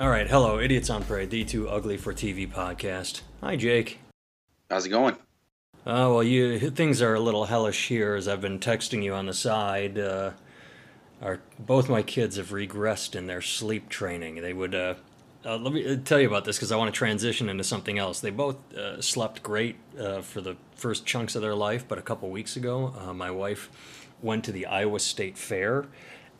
[0.00, 3.20] All right, hello, Idiots on Parade, the Too Ugly for TV podcast.
[3.42, 3.98] Hi, Jake.
[4.70, 5.16] How's it going?
[5.84, 9.26] Uh, well, you things are a little hellish here as I've been texting you on
[9.26, 9.98] the side.
[9.98, 10.30] Uh,
[11.20, 14.36] our both my kids have regressed in their sleep training.
[14.36, 14.74] They would.
[14.74, 14.94] Uh,
[15.44, 18.20] uh, let me tell you about this because I want to transition into something else.
[18.20, 22.02] They both uh, slept great uh, for the first chunks of their life, but a
[22.02, 23.68] couple weeks ago, uh, my wife
[24.22, 25.84] went to the Iowa State Fair,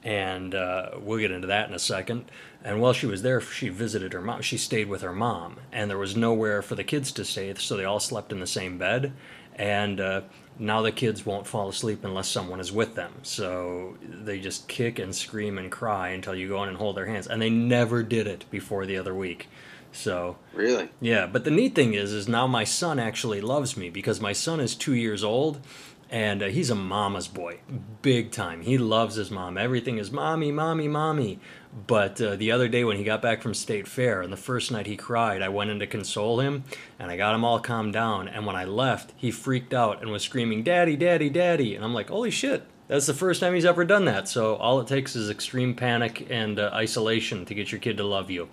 [0.03, 2.25] and uh, we'll get into that in a second.
[2.63, 4.43] And while she was there, she visited her mom.
[4.43, 7.77] She stayed with her mom, and there was nowhere for the kids to stay, so
[7.77, 9.13] they all slept in the same bed.
[9.55, 10.23] And uh,
[10.59, 13.13] now the kids won't fall asleep unless someone is with them.
[13.23, 17.07] So they just kick and scream and cry until you go in and hold their
[17.07, 17.27] hands.
[17.27, 19.49] And they never did it before the other week.
[19.93, 21.27] So really, yeah.
[21.27, 24.61] But the neat thing is, is now my son actually loves me because my son
[24.61, 25.61] is two years old,
[26.09, 27.59] and uh, he's a mama's boy,
[28.03, 28.63] big time.
[28.63, 29.59] He loves his mom.
[29.59, 31.41] Everything is mommy, mommy, mommy.
[31.87, 34.73] But uh, the other day when he got back from state fair and the first
[34.73, 36.65] night he cried, I went in to console him
[36.99, 38.27] and I got him all calmed down.
[38.27, 41.95] And when I left, he freaked out and was screaming, "Daddy, daddy, daddy!" And I'm
[41.95, 44.27] like, "Holy shit!" That's the first time he's ever done that.
[44.27, 48.05] So all it takes is extreme panic and uh, isolation to get your kid to
[48.05, 48.49] love you.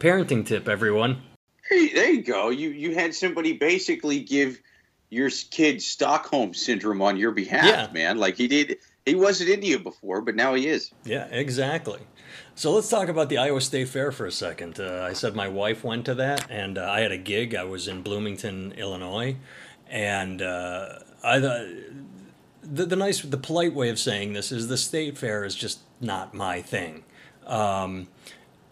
[0.00, 1.20] Parenting tip, everyone.
[1.68, 2.48] Hey, there you go.
[2.48, 4.58] You you had somebody basically give
[5.10, 7.88] your kid Stockholm syndrome on your behalf, yeah.
[7.92, 8.16] man.
[8.16, 8.78] Like he did.
[9.04, 10.90] He wasn't into you before, but now he is.
[11.04, 12.00] Yeah, exactly.
[12.54, 14.78] So let's talk about the Iowa State Fair for a second.
[14.78, 17.54] Uh, I said my wife went to that, and uh, I had a gig.
[17.54, 19.36] I was in Bloomington, Illinois,
[19.88, 21.82] and uh, I the,
[22.62, 26.34] the nice, the polite way of saying this is the state fair is just not
[26.34, 27.04] my thing,
[27.46, 28.08] um,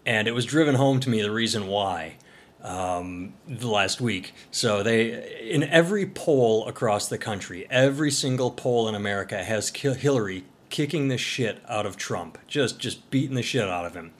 [0.05, 2.17] and it was driven home to me the reason why
[2.61, 4.33] um, the last week.
[4.51, 10.43] So they, in every poll across the country, every single poll in America has Hillary
[10.71, 14.13] kicking the shit out of Trump, just just beating the shit out of him.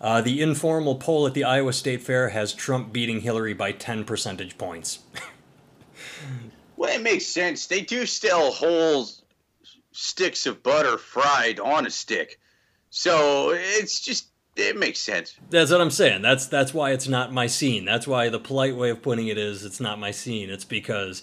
[0.00, 4.04] Uh, the informal poll at the Iowa State Fair has Trump beating Hillary by 10
[4.04, 4.98] percentage points.
[6.76, 7.66] well, it makes sense.
[7.66, 9.10] They do still hold
[9.92, 12.38] sticks of butter fried on a stick.
[12.90, 14.26] So it's just
[14.56, 15.36] it makes sense.
[15.50, 16.22] That's what I'm saying.
[16.22, 17.84] That's that's why it's not my scene.
[17.84, 20.50] That's why the polite way of putting it is it's not my scene.
[20.50, 21.22] It's because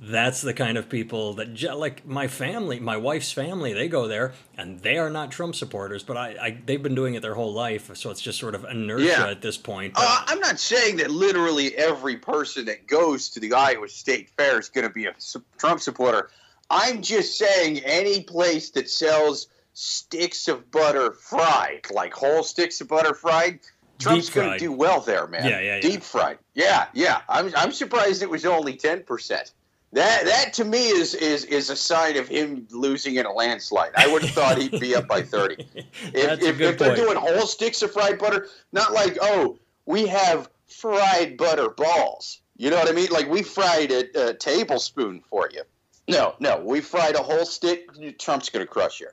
[0.00, 4.32] that's the kind of people that like my family my wife's family they go there
[4.56, 7.52] and they are not trump supporters but i, I they've been doing it their whole
[7.52, 9.26] life so it's just sort of inertia yeah.
[9.28, 13.54] at this point uh, i'm not saying that literally every person that goes to the
[13.54, 15.14] iowa state fair is going to be a
[15.58, 16.30] trump supporter
[16.70, 22.88] i'm just saying any place that sells sticks of butter fried like whole sticks of
[22.88, 23.60] butter fried
[23.96, 25.44] Trump's going to do well there, man.
[25.44, 25.80] Yeah, yeah, yeah.
[25.80, 26.38] Deep fried.
[26.52, 27.20] Yeah, yeah.
[27.28, 29.52] I'm, I'm surprised it was only 10%.
[29.94, 33.92] That that to me is is is a sign of him losing in a landslide.
[33.96, 35.68] I would have thought he'd be up by thirty.
[35.74, 39.56] if if, if they're doing whole sticks of fried butter, not like oh
[39.86, 42.40] we have fried butter balls.
[42.56, 43.08] You know what I mean?
[43.12, 45.62] Like we fried a, a tablespoon for you.
[46.08, 47.88] No, no, we fried a whole stick.
[48.18, 49.08] Trump's going to crush you.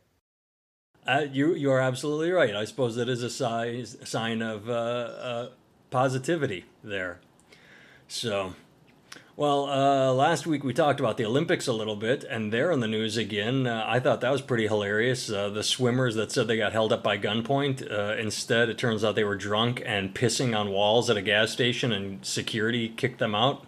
[1.06, 2.56] Uh, you you are absolutely right.
[2.56, 5.50] I suppose that is a size, sign of uh, uh,
[5.92, 7.20] positivity there.
[8.08, 8.56] So
[9.42, 12.80] well, uh, last week we talked about the Olympics a little bit, and they're in
[12.80, 13.66] the news again.
[13.66, 15.32] Uh, I thought that was pretty hilarious.
[15.32, 19.04] Uh, the swimmers that said they got held up by gunpoint, uh, instead, it turns
[19.04, 23.18] out they were drunk and pissing on walls at a gas station, and security kicked
[23.18, 23.66] them out.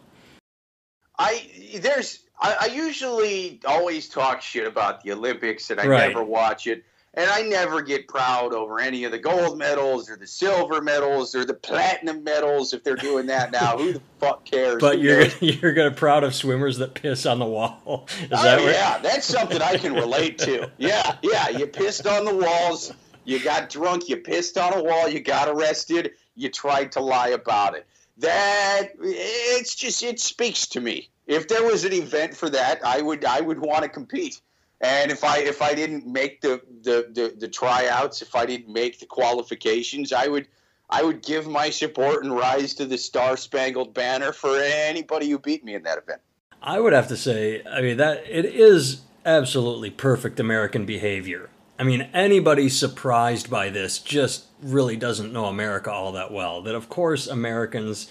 [1.17, 6.07] I there's I, I usually always talk shit about the Olympics, and I right.
[6.07, 6.83] never watch it.
[7.15, 11.35] And I never get proud over any of the gold medals or the silver medals
[11.35, 13.77] or the platinum medals if they're doing that now.
[13.77, 14.77] Who the fuck cares?
[14.79, 18.07] But Who you're you're gonna proud of swimmers that piss on the wall.
[18.19, 20.71] Is oh, that yeah, that's something I can relate to.
[20.77, 21.49] Yeah, yeah.
[21.49, 22.91] You pissed on the walls.
[23.25, 24.09] You got drunk.
[24.09, 25.07] You pissed on a wall.
[25.07, 26.13] You got arrested.
[26.35, 27.85] You tried to lie about it.
[28.17, 31.09] That it's just it speaks to me.
[31.27, 34.41] If there was an event for that, I would I would want to compete.
[34.81, 38.71] And if I if I didn't make the, the, the, the tryouts, if I didn't
[38.71, 40.47] make the qualifications, I would
[40.89, 45.39] I would give my support and rise to the Star Spangled Banner for anybody who
[45.39, 46.21] beat me in that event.
[46.61, 51.49] I would have to say, I mean that it is absolutely perfect American behavior.
[51.79, 56.61] I mean, anybody surprised by this just really doesn't know America all that well.
[56.61, 58.09] That of course Americans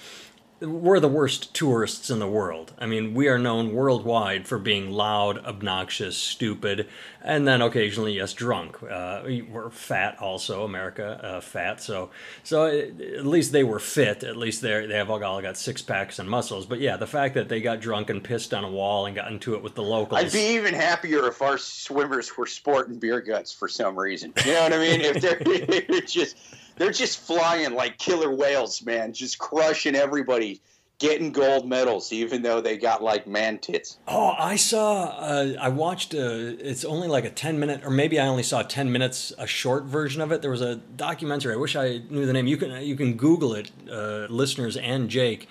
[0.62, 2.72] we're the worst tourists in the world.
[2.78, 6.88] I mean, we are known worldwide for being loud, obnoxious, stupid,
[7.20, 8.82] and then occasionally, yes, drunk.
[8.82, 11.82] Uh, we're fat, also America, uh, fat.
[11.82, 12.10] So,
[12.44, 14.22] so at least they were fit.
[14.22, 16.66] At least they they have all got six packs and muscles.
[16.66, 19.30] But yeah, the fact that they got drunk and pissed on a wall and got
[19.30, 20.20] into it with the locals.
[20.20, 24.32] I'd be even happier if our swimmers were sporting beer guts for some reason.
[24.44, 25.00] You know what I mean?
[25.00, 26.36] if they're just
[26.76, 30.60] they're just flying like killer whales, man, just crushing everybody
[31.02, 33.98] getting gold medals, even though they got like man tits.
[34.06, 35.02] Oh, I saw.
[35.19, 36.14] Uh, I watched.
[36.14, 39.46] Uh, it's only like a ten minute, or maybe I only saw ten minutes, a
[39.46, 40.42] short version of it.
[40.42, 41.54] There was a documentary.
[41.54, 42.46] I wish I knew the name.
[42.46, 45.48] You can you can Google it, uh, listeners and Jake.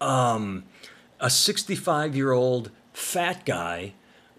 [0.00, 0.64] Um,
[1.18, 3.94] a sixty five year old fat guy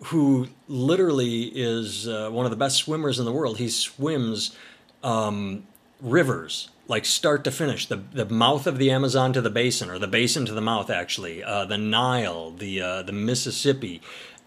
[0.05, 3.57] who literally is uh, one of the best swimmers in the world.
[3.57, 4.55] He swims
[5.03, 5.67] um,
[6.01, 7.85] rivers like start to finish.
[7.85, 10.89] The the mouth of the Amazon to the basin or the basin to the mouth
[10.89, 11.43] actually.
[11.43, 14.01] Uh, the Nile the uh, the Mississippi.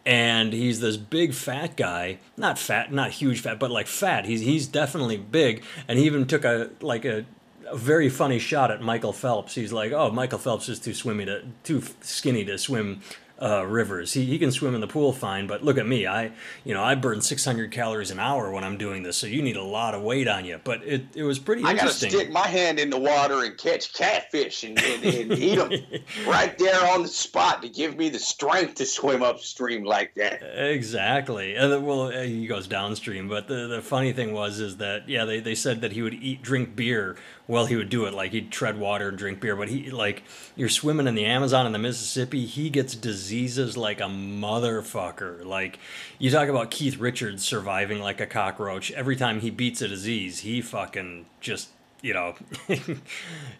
[0.06, 2.18] And he's this big fat guy.
[2.36, 4.26] Not fat not huge fat but like fat.
[4.26, 5.64] He's he's definitely big.
[5.88, 7.24] And he even took a like a,
[7.66, 9.54] a very funny shot at Michael Phelps.
[9.54, 13.00] He's like oh Michael Phelps is too swimmy to too skinny to swim
[13.44, 14.14] uh, rivers.
[14.14, 16.06] He, he can swim in the pool fine, but look at me.
[16.06, 16.32] I
[16.64, 19.56] you know I burn 600 calories an hour when I'm doing this, so you need
[19.56, 20.60] a lot of weight on you.
[20.64, 22.08] But it, it was pretty I interesting.
[22.08, 25.56] I gotta stick my hand in the water and catch catfish and, and, and eat
[25.56, 25.70] them
[26.26, 30.42] right there on the spot to give me the strength to swim upstream like that.
[30.42, 31.54] Exactly.
[31.54, 33.28] And well, uh, he goes downstream.
[33.28, 36.14] But the, the funny thing was is that yeah, they, they said that he would
[36.14, 39.56] eat drink beer well he would do it like he'd tread water and drink beer
[39.56, 40.22] but he like
[40.56, 45.44] you're swimming in the amazon and the mississippi he gets diseases like a motherfucker.
[45.44, 45.78] Like
[46.18, 50.40] you talk about keith richards surviving like a cockroach every time he beats a disease
[50.40, 51.70] he fucking just
[52.02, 52.34] you know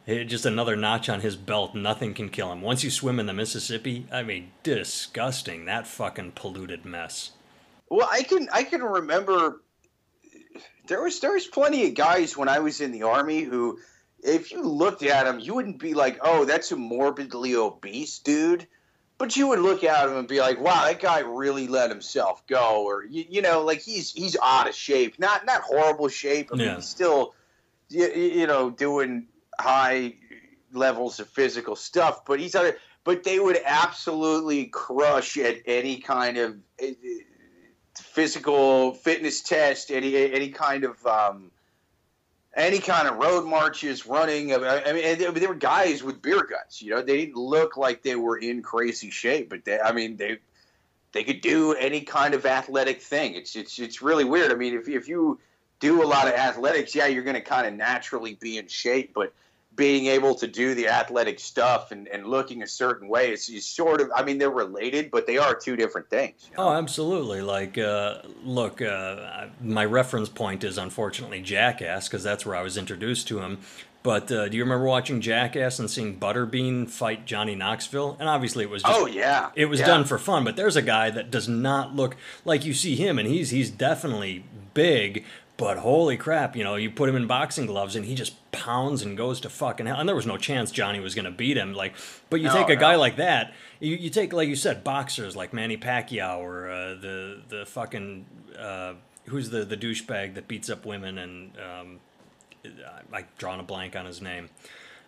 [0.25, 2.63] just another notch on his belt nothing can kill him.
[2.63, 7.33] Once you swim in the mississippi i mean disgusting that fucking polluted mess.
[7.89, 9.63] Well i can i can remember
[10.87, 13.79] there was there was plenty of guys when I was in the army who,
[14.23, 18.67] if you looked at them, you wouldn't be like, oh, that's a morbidly obese dude,
[19.19, 22.47] but you would look at him and be like, wow, that guy really let himself
[22.47, 26.51] go, or you, you know, like he's he's out of shape, not not horrible shape.
[26.53, 26.77] I mean, yeah.
[26.77, 27.35] he's still,
[27.89, 29.29] you, you know, doing
[29.59, 30.15] high
[30.73, 32.77] levels of physical stuff, but he's other.
[33.05, 36.95] But they would absolutely crush at any kind of eh,
[37.99, 41.51] physical fitness test, any any kind of um,
[42.57, 44.55] any kind of road marches, running.
[44.55, 46.83] I mean, there were guys with beer guts.
[46.83, 50.17] You know, they didn't look like they were in crazy shape, but they, I mean,
[50.17, 50.39] they
[51.13, 53.35] they could do any kind of athletic thing.
[53.35, 54.53] It's it's it's really weird.
[54.53, 55.39] I mean, if if you
[55.81, 59.13] do a lot of athletics, yeah, you're going to kind of naturally be in shape,
[59.15, 59.33] but
[59.77, 64.01] being able to do the athletic stuff and, and looking a certain way is, sort
[64.01, 66.65] of i mean they're related but they are two different things you know?
[66.65, 72.57] oh absolutely like uh, look uh, my reference point is unfortunately jackass because that's where
[72.57, 73.59] i was introduced to him
[74.03, 78.65] but uh, do you remember watching jackass and seeing butterbean fight johnny knoxville and obviously
[78.65, 79.87] it was just, oh yeah it was yeah.
[79.87, 83.19] done for fun but there's a guy that does not look like you see him
[83.19, 84.45] and he's he's definitely
[84.75, 85.25] big
[85.57, 89.03] but holy crap, you know, you put him in boxing gloves and he just pounds
[89.03, 89.99] and goes to fucking hell.
[89.99, 91.75] And there was no chance Johnny was going to beat him.
[91.75, 91.95] Like,
[92.29, 92.81] but you no, take a no.
[92.81, 96.95] guy like that, you, you take like you said, boxers like Manny Pacquiao or uh,
[96.95, 98.27] the the fucking
[98.59, 98.95] uh,
[99.27, 102.01] who's the the douchebag that beats up women and um,
[103.13, 104.49] I drawn a blank on his name.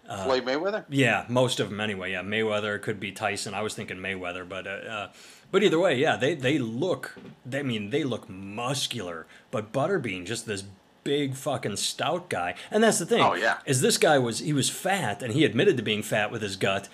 [0.08, 0.84] Uh, Floyd Mayweather.
[0.88, 2.12] Yeah, most of them anyway.
[2.12, 3.54] Yeah, Mayweather could be Tyson.
[3.54, 5.08] I was thinking Mayweather, but uh, uh
[5.50, 7.16] but either way, yeah, they they look.
[7.44, 9.26] They, I mean, they look muscular.
[9.50, 10.64] But Butterbean, just this
[11.06, 12.56] big fucking stout guy.
[12.70, 13.22] And that's the thing.
[13.22, 13.58] Oh yeah.
[13.64, 16.56] Is this guy was he was fat and he admitted to being fat with his
[16.56, 16.88] gut.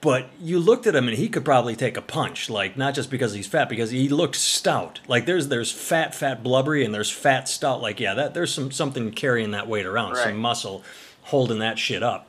[0.00, 3.10] But you looked at him and he could probably take a punch, like not just
[3.10, 5.00] because he's fat, because he looked stout.
[5.08, 7.80] Like there's there's fat, fat blubbery, and there's fat stout.
[7.80, 10.24] Like yeah, that there's some something carrying that weight around, right.
[10.24, 10.84] some muscle
[11.22, 12.28] holding that shit up.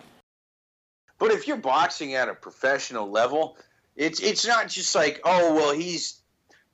[1.20, 3.58] But if you're boxing at a professional level,
[3.96, 6.22] it's it's not just like oh well he's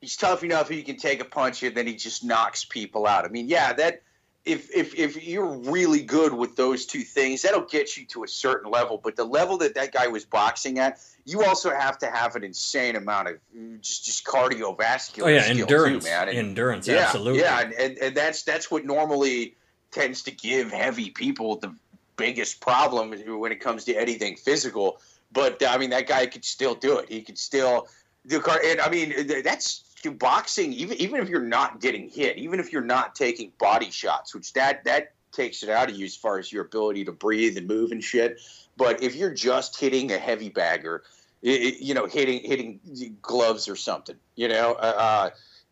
[0.02, 3.26] he's tough enough he can take a punch and then he just knocks people out.
[3.26, 4.02] I mean yeah that
[4.46, 8.28] if if if you're really good with those two things that'll get you to a
[8.28, 9.00] certain level.
[9.02, 12.44] But the level that that guy was boxing at, you also have to have an
[12.44, 13.36] insane amount of
[13.82, 15.24] just just cardiovascular.
[15.24, 16.28] Oh yeah, endurance, too, man.
[16.28, 17.40] And, endurance, yeah, absolutely.
[17.40, 19.56] Yeah, and, and that's that's what normally
[19.92, 21.74] tends to give heavy people the
[22.16, 25.00] biggest problem when it comes to anything physical.
[25.32, 27.10] But I mean, that guy could still do it.
[27.10, 27.88] He could still
[28.28, 28.60] do car.
[28.64, 30.74] And I mean, that's boxing.
[30.74, 34.54] Even even if you're not getting hit, even if you're not taking body shots, which
[34.54, 37.68] that that takes it out of you as far as your ability to breathe and
[37.68, 38.40] move and shit.
[38.78, 41.04] But if you're just hitting a heavy bagger,
[41.42, 42.80] it, you know, hitting hitting
[43.22, 45.30] gloves or something, you know, uh, uh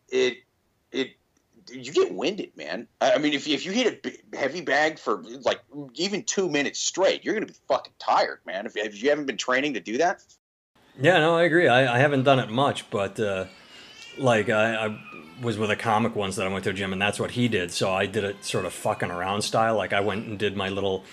[0.08, 0.38] it
[0.90, 1.10] it
[1.70, 2.88] you get winded, man.
[3.00, 5.60] I mean, if you, if you hit a heavy bag for like
[5.94, 8.66] even two minutes straight, you're gonna be fucking tired, man.
[8.66, 10.22] If, if you haven't been training to do that.
[11.00, 11.68] Yeah, no, I agree.
[11.68, 13.46] I, I haven't done it much, but uh,
[14.18, 15.00] like I, I
[15.40, 17.48] was with a comic once that I went to a gym, and that's what he
[17.48, 17.72] did.
[17.72, 19.76] So I did it sort of fucking around style.
[19.76, 21.04] Like I went and did my little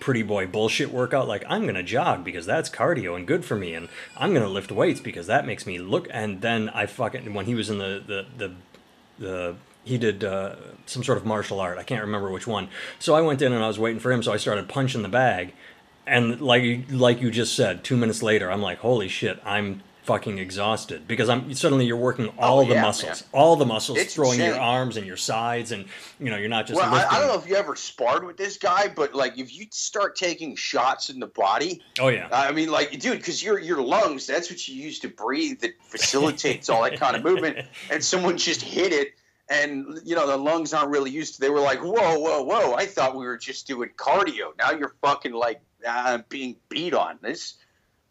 [0.00, 1.26] pretty boy bullshit workout.
[1.26, 4.70] Like I'm gonna jog because that's cardio and good for me, and I'm gonna lift
[4.70, 6.06] weights because that makes me look.
[6.10, 8.54] And then I fucking when he was in the the the,
[9.18, 10.56] the he did uh,
[10.86, 11.78] some sort of martial art.
[11.78, 12.68] I can't remember which one.
[12.98, 14.22] So I went in and I was waiting for him.
[14.22, 15.54] So I started punching the bag,
[16.06, 20.38] and like like you just said, two minutes later, I'm like, holy shit, I'm fucking
[20.38, 23.30] exhausted because I'm suddenly you're working all Oh, the yeah, muscles, man.
[23.32, 25.84] all the muscles, It's throwing your arms and your sides, and
[26.20, 27.04] you know you're not just well, I.
[27.04, 30.16] I don't know if you ever sparred with this guy, but like if you start
[30.16, 34.26] taking shots in the body, Oh yeah, I mean, like, dude, because your your lungs,
[34.26, 37.58] that's what you use to breathe that facilitates all that kind of movement.
[37.90, 39.14] And someone just hit it,
[39.48, 41.40] and you know the lungs aren't really used to.
[41.40, 42.74] They were like, whoa, whoa, whoa!
[42.74, 44.56] I thought we were just doing cardio.
[44.58, 47.18] Now you're fucking like uh, being beat on.
[47.22, 47.54] This,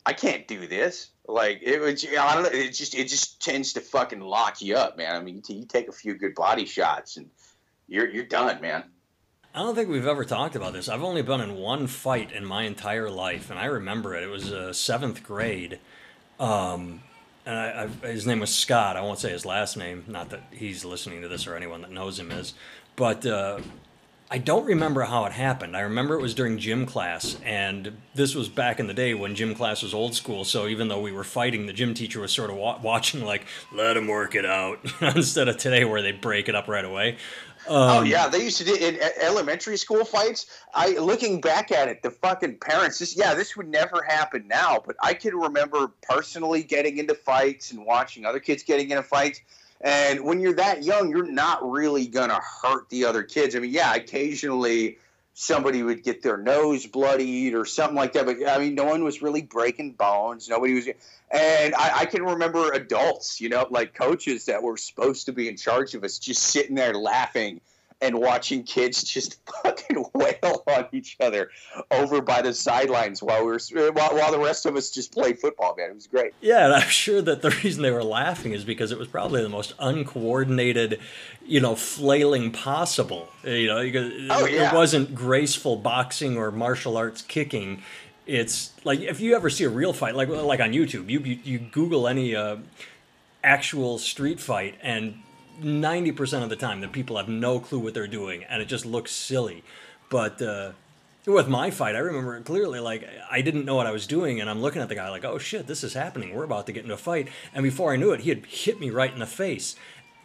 [0.06, 1.10] I can't do this.
[1.27, 2.50] Like it was, I don't know.
[2.50, 5.15] It just it just tends to fucking lock you up, man.
[5.15, 7.29] I mean, you take a few good body shots and
[7.88, 8.84] you're you're done, man.
[9.53, 10.89] I don't think we've ever talked about this.
[10.89, 14.24] I've only been in one fight in my entire life, and I remember it.
[14.24, 15.79] It was uh, seventh grade.
[16.39, 17.01] Um,
[17.46, 18.98] and I, I, his name was Scott.
[18.98, 20.03] I won't say his last name.
[20.08, 22.53] Not that he's listening to this or anyone that knows him is.
[22.98, 23.60] But uh,
[24.32, 25.77] I don't remember how it happened.
[25.77, 29.36] I remember it was during gym class, and this was back in the day when
[29.36, 30.44] gym class was old school.
[30.44, 33.46] So even though we were fighting, the gym teacher was sort of wa- watching, like,
[33.72, 37.17] let him work it out, instead of today where they break it up right away.
[37.67, 40.46] Oh Um, yeah, they used to do in elementary school fights.
[40.74, 43.00] I looking back at it, the fucking parents.
[43.00, 44.79] This yeah, this would never happen now.
[44.86, 49.41] But I can remember personally getting into fights and watching other kids getting into fights.
[49.82, 53.55] And when you're that young, you're not really gonna hurt the other kids.
[53.55, 54.98] I mean, yeah, occasionally
[55.34, 58.25] somebody would get their nose bloodied or something like that.
[58.25, 60.48] But I mean, no one was really breaking bones.
[60.48, 60.88] Nobody was.
[61.29, 65.50] And I, I can remember adults, you know, like coaches that were supposed to be
[65.50, 67.60] in charge of us, just sitting there laughing
[68.02, 71.50] and watching kids just fucking wail on each other
[71.92, 75.40] over by the sidelines while we were while, while the rest of us just played
[75.40, 75.75] football.
[75.78, 76.34] Man, it was great.
[76.42, 79.42] Yeah, and I'm sure that the reason they were laughing is because it was probably
[79.42, 81.00] the most uncoordinated,
[81.46, 83.30] you know, flailing possible.
[83.44, 84.74] You know, Oh, it yeah.
[84.74, 87.82] wasn't graceful boxing or martial arts kicking.
[88.28, 91.40] It's like if you ever see a real fight, like like on YouTube, you you,
[91.44, 92.58] you Google any uh,
[93.44, 95.20] actual street fight, and
[95.63, 98.65] ninety percent of the time, the people have no clue what they're doing, and it
[98.65, 99.63] just looks silly.
[100.09, 100.71] But uh,
[101.25, 102.79] with my fight, I remember it clearly.
[102.79, 105.25] Like I didn't know what I was doing, and I'm looking at the guy like,
[105.25, 106.33] "Oh shit, this is happening.
[106.33, 108.79] We're about to get into a fight." And before I knew it, he had hit
[108.79, 109.75] me right in the face.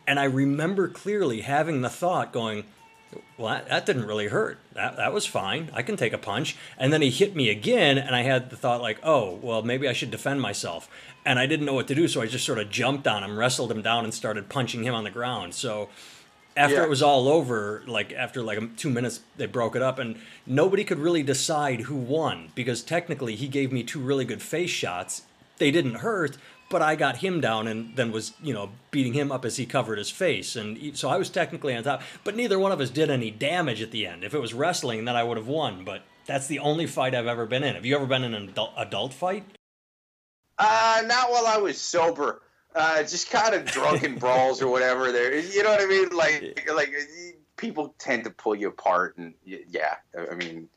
[0.07, 2.65] And I remember clearly having the thought, going,
[3.39, 4.59] "Well, that, that didn't really hurt.
[4.75, 5.71] That that was fine.
[5.73, 8.57] I can take a punch." And then he hit me again, and I had the
[8.57, 10.89] thought like, "Oh, well, maybe I should defend myself."
[11.25, 13.39] And I didn't know what to do, so I just sort of jumped on him,
[13.39, 15.55] wrestled him down, and started punching him on the ground.
[15.55, 15.89] So
[16.57, 16.85] after Yeah.
[16.85, 20.85] it was all over, like after like two minutes, they broke it up, and nobody
[20.85, 25.23] could really decide who won because technically he gave me two really good face shots.
[25.59, 26.39] They didn't hurt,
[26.71, 29.67] but I got him down and then was you know beating him up as he
[29.67, 32.01] covered his face, and he- so I was technically on top.
[32.25, 34.25] But neither one of us did any damage at the end.
[34.25, 35.85] If it was wrestling, then I would have won.
[35.85, 37.75] But that's the only fight I've ever been in.
[37.75, 39.45] Have you ever been in an adult, adult fight?
[40.59, 42.43] Uh, not while I was sober.
[42.75, 45.11] Uh, just kind of drunken brawls or whatever.
[45.11, 46.09] There, you know what I mean?
[46.11, 46.93] Like, like
[47.57, 49.97] people tend to pull you apart, and y- yeah,
[50.31, 50.69] I mean,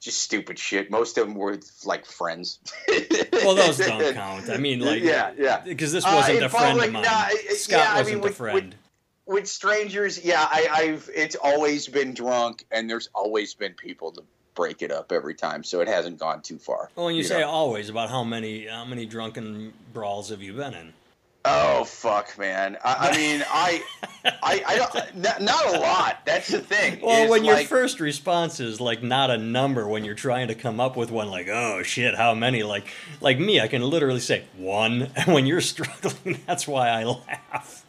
[0.00, 0.90] just stupid shit.
[0.90, 2.58] Most of them were like friends.
[3.32, 4.50] Well, those don't count.
[4.50, 5.60] I mean, like yeah, yeah.
[5.64, 7.02] because this Uh, wasn't in a friend public, of mine.
[7.04, 8.74] nah, I- I- Scott yeah, I wasn't mean, a with- friend.
[9.26, 14.22] With strangers, yeah, I, I've it's always been drunk, and there's always been people to
[14.56, 16.90] break it up every time, so it hasn't gone too far.
[16.96, 17.48] Well, when you, you say know?
[17.48, 20.92] always, about how many how many drunken brawls have you been in?
[21.44, 22.76] Oh fuck, man!
[22.84, 23.82] I, I mean, I,
[24.42, 26.20] I, I don't, not, not a lot.
[26.26, 27.00] That's the thing.
[27.02, 30.80] Well, when your first response is like not a number, when you're trying to come
[30.80, 32.62] up with one, like oh shit, how many?
[32.62, 32.88] Like
[33.22, 37.86] like me, I can literally say one, and when you're struggling, that's why I laugh.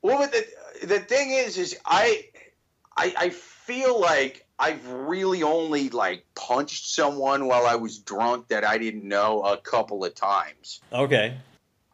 [0.00, 2.24] Well, but the the thing is, is I,
[2.96, 8.64] I, I feel like I've really only like punched someone while I was drunk that
[8.64, 11.36] I didn't know a couple of times, Okay.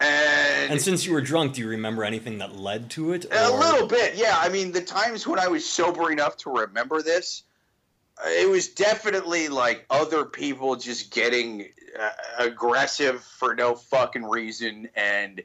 [0.03, 3.27] And, And since you were drunk, do you remember anything that led to it?
[3.31, 4.37] a little bit, yeah.
[4.39, 7.45] I mean, the times when I was sober enough to remember this,
[8.19, 11.69] uh, it was definitely like other people just getting
[11.99, 15.43] uh, aggressive for no fucking reason, and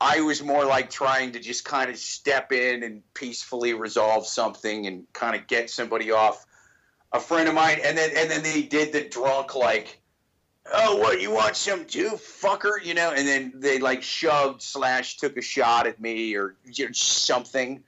[0.00, 4.86] I was more like trying to just kind of step in and peacefully resolve something
[4.86, 6.46] and kind of get somebody off.
[7.12, 9.99] A friend of mine, and then and then they did the drunk like
[10.72, 12.82] oh, what you want some too, fucker?
[12.82, 16.86] You know, and then they like shoved slash took a shot at me or you
[16.86, 17.82] know, something,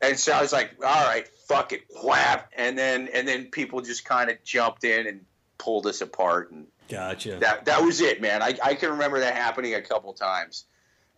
[0.00, 3.80] and so I was like, all right, fuck it, whap, and then and then people
[3.80, 5.24] just kind of jumped in and
[5.58, 7.38] pulled us apart, and Gotcha.
[7.40, 8.42] that that was it, man.
[8.42, 10.64] I I can remember that happening a couple times,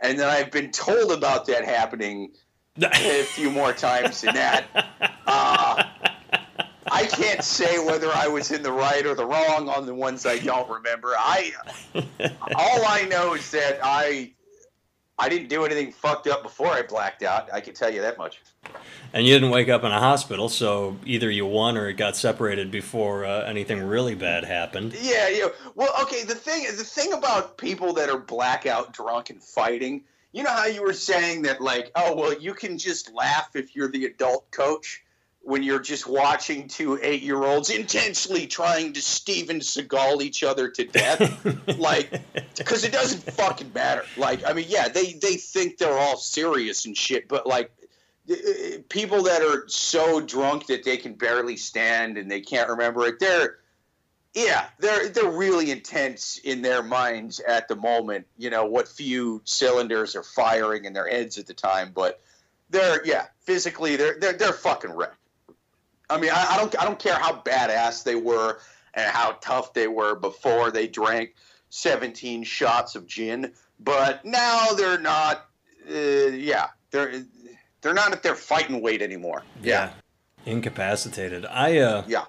[0.01, 2.33] and then I've been told about that happening
[2.83, 4.65] a few more times than that.
[5.25, 5.85] Uh,
[7.03, 10.25] I can't say whether I was in the right or the wrong on the ones
[10.25, 11.15] I don't remember.
[11.19, 11.53] I
[11.95, 14.33] all I know is that I
[15.19, 17.53] I didn't do anything fucked up before I blacked out.
[17.53, 18.41] I can tell you that much.
[19.13, 22.17] and you didn't wake up in a hospital, so either you won or it got
[22.17, 24.95] separated before uh, anything really bad happened.
[25.01, 25.49] Yeah, yeah.
[25.75, 26.23] Well, okay.
[26.23, 30.67] The thing, the thing about people that are blackout drunk and fighting, you know how
[30.67, 34.49] you were saying that, like, oh, well, you can just laugh if you're the adult
[34.53, 35.03] coach
[35.45, 41.45] when you're just watching two eight-year-olds intensely trying to Steven Seagal each other to death,
[41.79, 42.11] like,
[42.57, 44.05] because it doesn't fucking matter.
[44.17, 47.71] Like, I mean, yeah, they they think they're all serious and shit, but like.
[48.31, 48.35] uh,
[48.89, 53.19] People that are so drunk that they can barely stand and they can't remember it,
[53.19, 53.59] they're
[54.35, 58.27] yeah, they're they're really intense in their minds at the moment.
[58.39, 62.21] You know what few cylinders are firing in their heads at the time, but
[62.71, 65.17] they're yeah, physically they're they're they're fucking wrecked.
[66.11, 68.59] I mean, I, I don't I don't care how badass they were
[68.95, 71.35] and how tough they were before they drank
[71.71, 75.47] 17 shots of gin, but now they're not.
[75.89, 77.25] Uh, yeah, they're
[77.81, 79.43] they're not at their fighting weight anymore.
[79.63, 79.93] Yeah,
[80.45, 81.47] Incapacitated.
[81.47, 82.25] I uh yeah.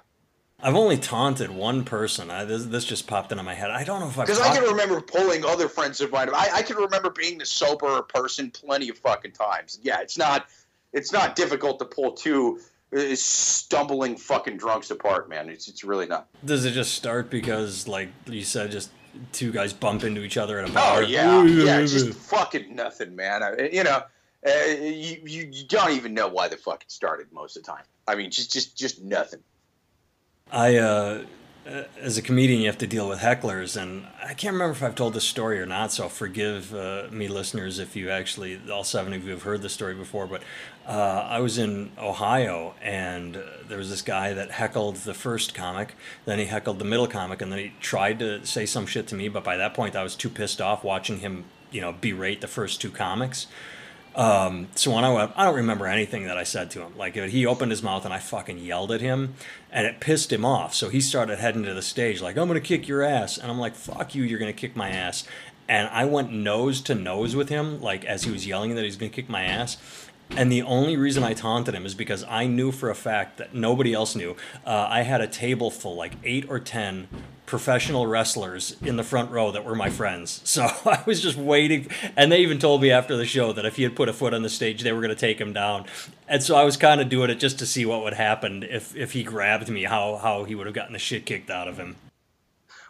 [0.65, 2.32] I've only taunted one person.
[2.32, 3.70] I, this, this just popped into my head.
[3.70, 6.30] I don't know if I've Because I can remember pulling other friends of mine.
[6.30, 9.80] I, I can remember being the sober person plenty of fucking times.
[9.84, 10.48] Yeah, it's not
[10.94, 12.62] it's not difficult to pull two
[12.95, 15.50] uh, stumbling fucking drunks apart, man.
[15.50, 16.27] It's it's really not.
[16.45, 18.91] Does it just start because, like you said, just
[19.31, 20.83] two guys bump into each other at a bar?
[20.83, 21.03] Oh bar?
[21.03, 23.43] yeah, yeah, just fucking nothing, man.
[23.43, 24.03] I, you know,
[24.45, 27.71] uh, you, you you don't even know why the fuck it started most of the
[27.71, 27.83] time.
[28.07, 29.39] I mean, just just just nothing.
[30.51, 31.24] I, uh,
[31.65, 34.83] uh, as a comedian, you have to deal with hecklers, and I can't remember if
[34.83, 35.94] I've told this story or not.
[35.94, 39.70] So forgive uh, me, listeners, if you actually, all seven of you have heard the
[39.70, 40.27] story before.
[40.27, 40.44] But
[40.87, 45.96] uh, I was in Ohio, and there was this guy that heckled the first comic,
[46.25, 49.15] then he heckled the middle comic, and then he tried to say some shit to
[49.15, 49.29] me.
[49.29, 52.48] But by that point, I was too pissed off watching him, you know, berate the
[52.48, 53.48] first two comics.
[54.15, 56.98] Um, so when I went, I don't remember anything that I said to him.
[56.98, 59.35] Like he opened his mouth and I fucking yelled at him,
[59.72, 60.74] and it pissed him off.
[60.74, 63.59] So he started heading to the stage like, "I'm gonna kick your ass," and I'm
[63.59, 65.24] like, "Fuck you, you're gonna kick my ass."
[65.67, 68.98] And I went nose to nose with him, like as he was yelling that he's
[68.98, 69.77] gonna kick my ass.
[70.31, 73.53] And the only reason I taunted him is because I knew for a fact that
[73.53, 74.36] nobody else knew.
[74.66, 77.07] Uh, I had a table full, like eight or ten
[77.46, 80.42] professional wrestlers in the front row that were my friends.
[80.53, 81.88] So I was just waiting.
[82.16, 84.33] And they even told me after the show that if he had put a foot
[84.33, 85.86] on the stage, they were going to take him down.
[86.27, 88.96] And so I was kind of doing it just to see what would happen if,
[88.96, 91.77] if he grabbed me, how, how he would have gotten the shit kicked out of
[91.77, 91.96] him.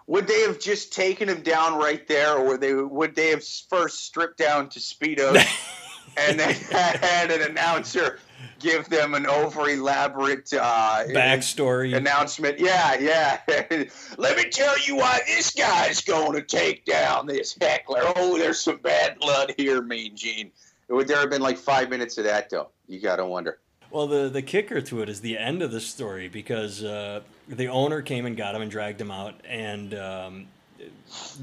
[0.08, 3.44] Would they have just taken him down right there, or would they would they have
[3.70, 5.42] first stripped down to speedos
[6.18, 8.20] and then had an announcer
[8.60, 11.96] give them an over elaborate uh, Backstory.
[11.96, 12.60] announcement?
[12.60, 13.40] Yeah, yeah.
[14.18, 18.02] Let me tell you why this guy's going to take down this heckler.
[18.16, 20.52] Oh, there's some bad blood here, Mean Gene.
[20.90, 22.70] Would there have been like five minutes of that though?
[22.88, 23.60] You gotta wonder.
[23.90, 27.68] Well, the the kicker to it is the end of the story because uh, the
[27.68, 30.48] owner came and got him and dragged him out, and um,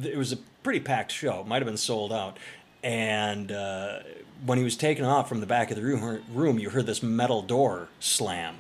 [0.03, 1.41] it was a pretty packed show.
[1.41, 2.39] It might have been sold out.
[2.83, 4.01] And uh,
[4.45, 7.03] when he was taken off from the back of the room, room you heard this
[7.03, 8.57] metal door slam,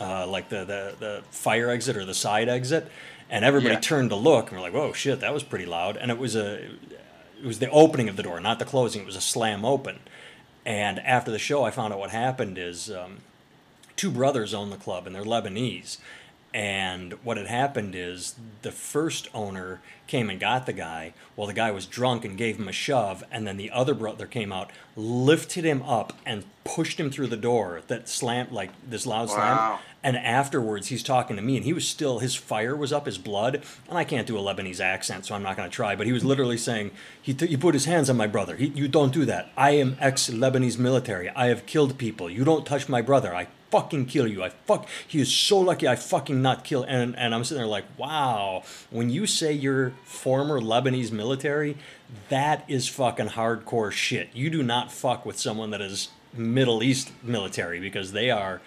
[0.00, 2.88] uh, like the, the the fire exit or the side exit,
[3.30, 3.80] and everybody Yeah.
[3.80, 6.36] turned to look and we're like, "Whoa, shit, that was pretty loud!" And it was
[6.36, 9.02] a it was the opening of the door, not the closing.
[9.02, 9.98] It was a slam open.
[10.64, 13.18] And after the show, I found out what happened is um,
[13.96, 15.98] two brothers own the club and they're Lebanese.
[16.54, 21.14] And what had happened is the first owner came and got the guy.
[21.34, 23.24] Well, the guy was drunk and gave him a shove.
[23.30, 27.36] And then the other brother came out, lifted him up, and pushed him through the
[27.38, 29.56] door that slammed, like this loud slam.
[29.56, 29.78] Wow.
[30.04, 33.18] And afterwards, he's talking to me, and he was still, his fire was up, his
[33.18, 33.62] blood.
[33.88, 35.96] And I can't do a Lebanese accent, so I'm not going to try.
[35.96, 36.90] But he was literally saying,
[37.22, 38.56] he, t- he put his hands on my brother.
[38.56, 39.50] He, you don't do that.
[39.56, 41.30] I am ex Lebanese military.
[41.30, 42.28] I have killed people.
[42.28, 43.34] You don't touch my brother.
[43.34, 44.44] I fucking kill you.
[44.44, 44.86] I fuck.
[45.08, 46.84] He is so lucky I fucking not kill.
[46.84, 48.62] And, and I'm sitting there like, wow.
[48.90, 51.76] When you say you're former Lebanese military,
[52.28, 54.28] that is fucking hardcore shit.
[54.34, 58.60] You do not fuck with someone that is Middle East military because they are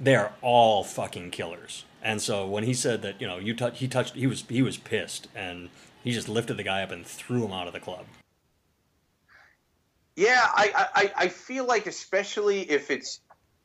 [0.00, 1.84] they are all fucking killers.
[2.02, 4.62] And so when he said that, you know, you touch, he touched, he was he
[4.62, 5.68] was pissed, and
[6.02, 8.06] He just lifted the guy up and threw him out of the club.
[10.16, 13.20] Yeah, I, I, I feel like especially if it's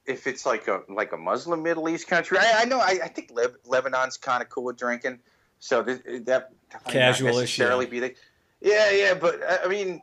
[0.05, 2.37] if it's like a like a Muslim Middle East country.
[2.39, 5.19] I, I know I, I think Leb, Lebanon's kind of cool with drinking,
[5.59, 6.51] so this, that
[6.87, 8.15] casual necessarily be the
[8.61, 9.13] yeah yeah.
[9.13, 10.01] But I mean,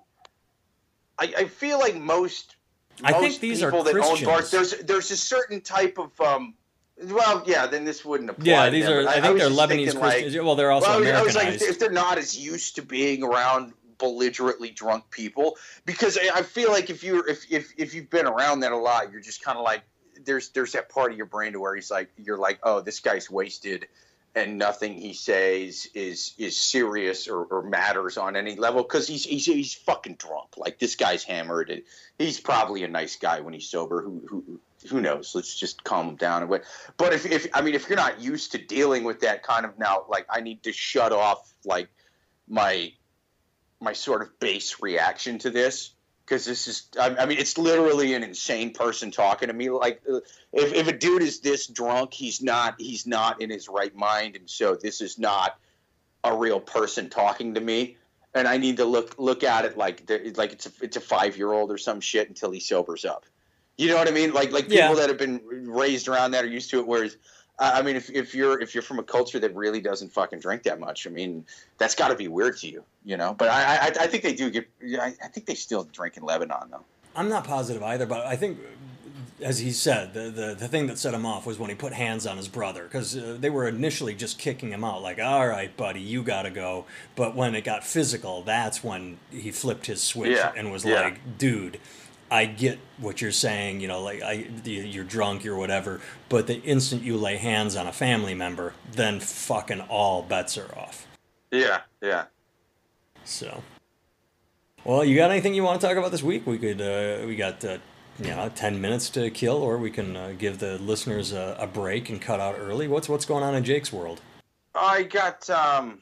[1.18, 2.56] I, I feel like most
[3.02, 4.20] I think these people are that Christians.
[4.20, 4.50] own bars.
[4.50, 6.54] There's there's a certain type of um.
[7.04, 8.44] Well, yeah, then this wouldn't apply.
[8.44, 9.08] Yeah, these them, are.
[9.08, 10.34] I, think they're Lebanese Christians.
[10.34, 11.16] Like, well, they're also well.
[11.16, 16.18] I was like, if they're not as used to being around belligerently drunk people, because
[16.32, 19.20] I feel like if you're if if if you've been around that a lot, you're
[19.20, 19.82] just kind of like
[20.24, 23.00] there's there's that part of your brain to where he's like you're like, oh, this
[23.00, 23.87] guy's wasted
[24.35, 29.24] and nothing he says is is serious or, or matters on any level because he's,
[29.24, 30.56] he's he's fucking drunk.
[30.56, 31.82] Like this guy's hammered, and
[32.18, 34.02] he's probably a nice guy when he's sober.
[34.02, 35.35] Who who who knows?
[35.35, 36.48] Let's just calm him down.
[36.48, 36.64] But
[36.96, 39.78] but if if I mean if you're not used to dealing with that kind of
[39.78, 41.88] now, like I need to shut off like
[42.48, 42.92] my
[43.80, 45.90] my sort of base reaction to this
[46.32, 49.68] because this is I, mean it's literally an insane person talking to me.
[49.68, 53.68] Like uh, if, if a dude is this drunk he's not he's not in his
[53.68, 54.36] right mind.
[54.36, 55.58] And so this is not
[56.24, 57.98] a real person talking to me.
[58.34, 61.36] And i need to look look at it like like it's a, it's a five
[61.36, 63.26] year old or some shit until he sobers up.
[63.76, 64.32] You know what i mean?
[64.32, 64.94] Like like people yeah.
[64.94, 67.14] that have been raised around that are used to it whereas
[67.58, 70.62] I mean, if, if you're if you're from a culture that really doesn't fucking drink
[70.64, 71.44] that much, I mean,
[71.78, 73.34] that's got to be weird to you, you know.
[73.34, 74.68] But I, I, I think they do get.
[75.00, 76.84] I, I think they still drink in Lebanon, though.
[77.14, 78.58] I'm not positive either, but I think,
[79.42, 81.92] as he said, the the, the thing that set him off was when he put
[81.92, 85.46] hands on his brother because uh, they were initially just kicking him out, like, "All
[85.46, 90.02] right, buddy, you gotta go." But when it got physical, that's when he flipped his
[90.02, 90.52] switch yeah.
[90.56, 91.02] and was yeah.
[91.02, 91.78] like, "Dude."
[92.32, 96.00] I get what you're saying, you know, like I, you're drunk, you're whatever.
[96.30, 100.74] But the instant you lay hands on a family member, then fucking all bets are
[100.78, 101.06] off.
[101.50, 102.24] Yeah, yeah.
[103.24, 103.62] So,
[104.82, 106.46] well, you got anything you want to talk about this week?
[106.46, 107.78] We could, uh, we got, uh,
[108.18, 111.66] you know, ten minutes to kill, or we can uh, give the listeners a, a
[111.66, 112.88] break and cut out early.
[112.88, 114.20] What's what's going on in Jake's world?
[114.74, 116.01] I got um,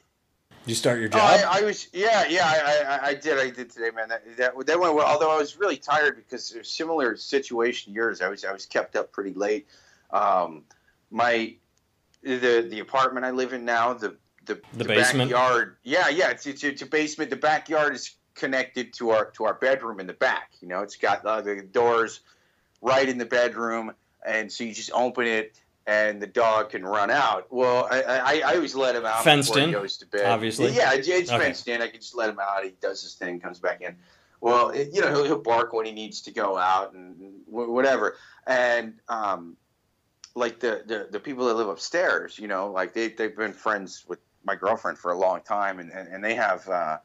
[0.67, 1.21] you start your job?
[1.23, 4.09] Oh, I, I, was, yeah, yeah, I, I, I, did, I did today, man.
[4.09, 5.07] That, that, that went well.
[5.07, 8.21] Although I was really tired because a similar situation to yours.
[8.21, 9.67] I was, I was kept up pretty late.
[10.11, 10.65] Um,
[11.11, 11.55] my,
[12.23, 15.77] the the apartment I live in now, the the, the, the basement backyard.
[15.83, 17.31] Yeah, yeah, it's, it's it's a basement.
[17.31, 20.53] The backyard is connected to our to our bedroom in the back.
[20.61, 22.21] You know, it's got uh, the doors
[22.83, 23.93] right in the bedroom,
[24.27, 27.47] and so you just open it and the dog can run out.
[27.51, 30.27] Well, I, I, I always let him out fenced before in, he goes to bed.
[30.27, 31.45] Obviously, yeah, it's, it's okay.
[31.45, 31.83] fenced in.
[31.83, 32.65] I can just let him out.
[32.65, 33.97] He does his thing, comes back in.
[34.41, 37.15] Well, it, you know, he'll, he'll, bark when he needs to go out and
[37.47, 38.17] whatever.
[38.47, 39.57] And um,
[40.35, 44.05] like the, the the people that live upstairs, you know, like they they've been friends
[44.09, 46.69] with my girlfriend for a long time, and and, and they have.
[46.69, 46.99] Uh,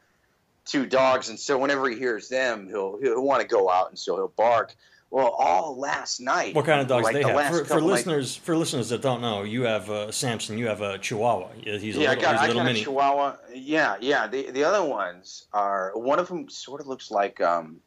[0.65, 3.97] two dogs, and so whenever he hears them, he'll he'll want to go out, and
[3.97, 4.75] so he'll bark.
[5.15, 6.53] Well, all last night.
[6.53, 7.49] What kind of dogs like they the have?
[7.49, 10.57] For, for listeners, for listeners that don't know, you have uh, Samson.
[10.57, 11.47] You have a Chihuahua.
[11.63, 12.81] He's a yeah, little, I got, he's a little I got mini.
[12.81, 13.35] a Chihuahua.
[13.53, 14.27] Yeah, yeah.
[14.27, 17.79] The the other ones are one of them sort of looks like um.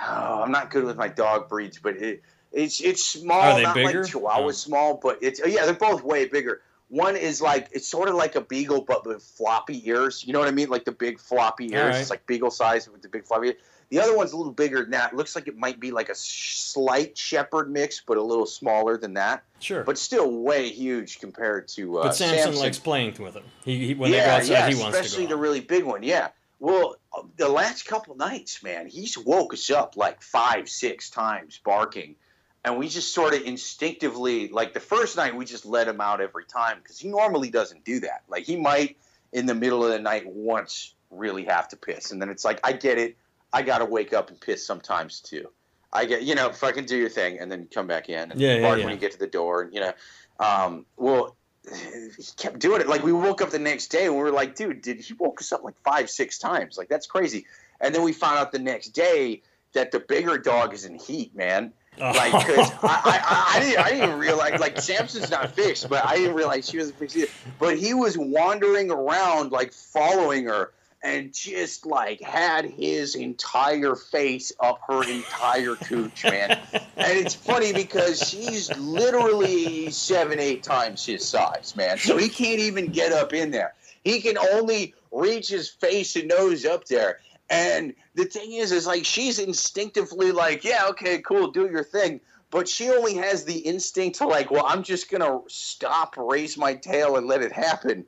[0.00, 3.42] Oh, I'm not good with my dog breeds, but it, it's it's small.
[3.42, 4.00] Are they not bigger?
[4.00, 4.50] like Chihuahua oh.
[4.52, 6.62] small, but it's oh, yeah, they're both way bigger.
[6.88, 10.24] One is like it's sort of like a beagle, but with floppy ears.
[10.26, 10.70] You know what I mean?
[10.70, 11.84] Like the big floppy ears.
[11.84, 12.00] Right.
[12.00, 13.48] It's like beagle size with the big floppy.
[13.48, 13.56] Ears.
[13.94, 15.12] The other one's a little bigger than that.
[15.12, 18.96] It looks like it might be like a slight shepherd mix, but a little smaller
[18.96, 19.44] than that.
[19.60, 19.84] Sure.
[19.84, 22.00] But still way huge compared to.
[22.00, 23.44] Uh, but Samson, Samson, likes playing with them.
[23.64, 24.98] He, he when yeah, they go outside, yeah, he wants to go.
[24.98, 26.02] Especially the really big one.
[26.02, 26.30] Yeah.
[26.58, 26.96] Well,
[27.36, 32.16] the last couple nights, man, he's woke us up like five, six times barking.
[32.64, 36.20] And we just sort of instinctively, like the first night, we just let him out
[36.20, 38.24] every time because he normally doesn't do that.
[38.28, 38.96] Like he might
[39.32, 42.10] in the middle of the night once really have to piss.
[42.10, 43.16] And then it's like, I get it.
[43.54, 45.48] I got to wake up and piss sometimes too.
[45.92, 48.60] I get, you know, fucking do your thing and then come back in and yeah,
[48.60, 49.62] bark yeah, when you get to the door.
[49.62, 49.92] And, you know,
[50.40, 51.36] um, well,
[51.72, 52.88] he kept doing it.
[52.88, 55.40] Like we woke up the next day and we were like, dude, did he woke
[55.40, 56.76] us up like five, six times?
[56.76, 57.46] Like that's crazy.
[57.80, 61.34] And then we found out the next day that the bigger dog is in heat,
[61.36, 61.72] man.
[61.96, 66.16] Like, cause I, I, I, didn't, I didn't realize, like, Samson's not fixed, but I
[66.16, 67.30] didn't realize she wasn't fixed either.
[67.60, 70.72] But he was wandering around, like, following her
[71.04, 76.58] and just like had his entire face up her entire cooch, man.
[76.72, 81.98] and it's funny because she's literally seven, eight times his size, man.
[81.98, 83.74] So he can't even get up in there.
[84.02, 87.20] He can only reach his face and nose up there.
[87.50, 92.20] And the thing is, is like she's instinctively like, yeah, okay, cool, do your thing.
[92.48, 96.74] But she only has the instinct to like, well, I'm just gonna stop, raise my
[96.74, 98.06] tail, and let it happen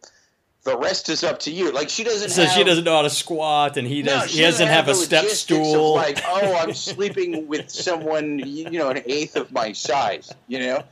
[0.67, 1.71] the rest is up to you.
[1.71, 2.31] Like she doesn't.
[2.31, 4.31] So have, she doesn't know how to squat, and he does.
[4.31, 5.95] she he doesn't have, a step stool.
[5.95, 10.33] like, oh, I'm sleeping with someone, you know, an eighth of my size.
[10.49, 10.83] You know,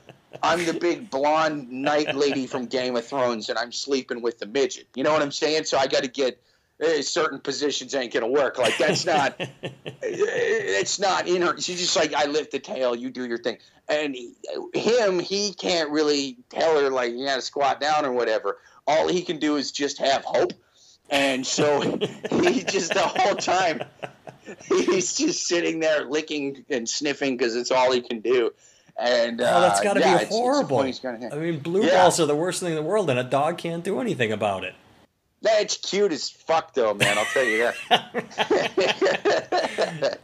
[0.43, 4.47] I'm the big blonde knight lady from Game of Thrones, and I'm sleeping with the
[4.47, 4.87] midget.
[4.95, 5.65] You know what I'm saying?
[5.65, 6.41] So I got to get
[6.81, 8.57] eh, certain positions ain't gonna work.
[8.57, 9.35] Like that's not.
[10.03, 11.61] it's not in her.
[11.61, 13.59] She's just like I lift the tail, you do your thing,
[13.89, 14.35] and he-
[14.73, 18.59] him, he can't really tell her like you got to squat down or whatever.
[18.87, 20.53] All he can do is just have hope,
[21.11, 21.81] and so
[22.31, 23.83] he just the whole time
[24.69, 28.53] he's just sitting there licking and sniffing because it's all he can do.
[28.97, 30.93] And uh, oh, that's got to yeah, be it's- it's horrible.
[31.03, 32.03] gonna- I mean, blue Yeah.
[32.03, 34.63] balls are the worst thing in the world, and a dog can't do anything about
[34.65, 34.75] it.
[35.43, 37.19] That's cute as fuck, though, man.
[37.19, 39.05] I'll tell you that.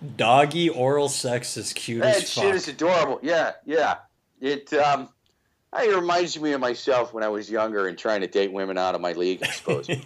[0.17, 2.55] Doggy oral sex is cute that as shit fuck.
[2.55, 3.19] is adorable.
[3.23, 3.97] Yeah, yeah.
[4.41, 5.09] It um,
[5.79, 8.95] it reminds me of myself when I was younger and trying to date women out
[8.95, 9.43] of my league.
[9.43, 9.89] I suppose.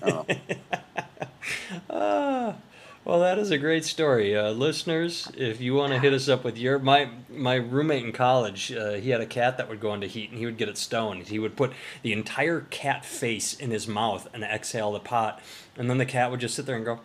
[1.91, 2.57] Ah,
[3.05, 5.31] well, that is a great story, uh, listeners.
[5.37, 8.93] If you want to hit us up with your my my roommate in college, uh,
[8.93, 11.29] he had a cat that would go into heat, and he would get it stoned.
[11.29, 11.73] He would put
[12.03, 15.43] the entire cat face in his mouth and exhale the pot,
[15.77, 17.01] and then the cat would just sit there and go.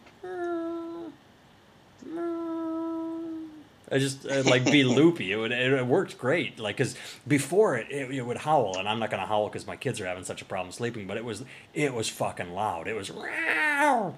[3.92, 5.32] I just uh, like be loopy.
[5.32, 6.60] It would it, it worked great.
[6.60, 6.96] Like because
[7.28, 10.06] before it, it, it would howl, and I'm not gonna howl because my kids are
[10.06, 11.08] having such a problem sleeping.
[11.08, 12.88] But it was it was fucking loud.
[12.88, 13.12] It was.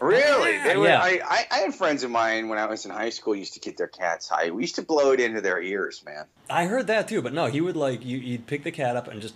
[0.00, 0.58] Really?
[0.64, 1.00] They were, Yeah.
[1.02, 3.60] I, I, I had friends of mine when I was in high school used to
[3.60, 4.50] get their cats high.
[4.50, 6.26] We used to blow it into their ears, man.
[6.48, 8.18] I heard that too, but no, he would like you.
[8.18, 9.34] You'd pick the cat up and just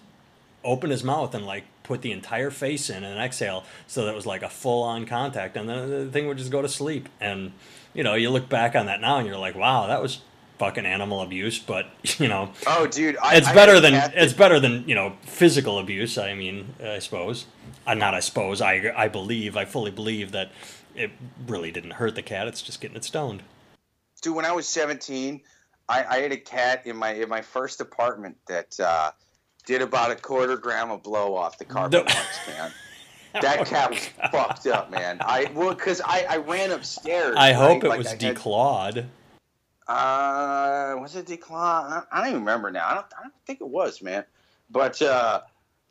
[0.64, 4.14] open his mouth and like put the entire face in and exhale, so that it
[4.14, 7.09] was like a full on contact, and then the thing would just go to sleep.
[7.21, 7.53] And
[7.94, 10.20] you know, you look back on that now and you're like, wow, that was
[10.59, 11.59] fucking animal abuse.
[11.59, 11.87] But
[12.18, 15.78] you know, Oh, dude, I, it's I better than it's better than you know physical
[15.78, 16.18] abuse.
[16.18, 17.46] I mean, I suppose.
[17.87, 18.61] Uh, not I suppose.
[18.61, 19.57] I I believe.
[19.57, 20.50] I fully believe that
[20.94, 21.11] it
[21.46, 22.46] really didn't hurt the cat.
[22.46, 23.42] It's just getting it stoned.
[24.20, 24.35] dude.
[24.37, 25.40] When I was seventeen,
[25.88, 29.11] I, I had a cat in my in my first apartment that uh,
[29.66, 32.14] did about a quarter gram of blow off the carpet No.
[32.14, 32.72] once, man.
[33.40, 35.18] That cat was fucked up, man.
[35.21, 37.35] I well, because I, I ran upstairs.
[37.38, 39.07] I hope it Like, was I had- declawed.
[39.88, 41.90] Uh, was it declawed?
[41.90, 42.87] I, I don't even remember now.
[42.88, 44.25] I don't, I don't think it was, man.
[44.71, 45.40] But uh,